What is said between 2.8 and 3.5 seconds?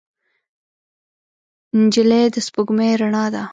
رڼا ده.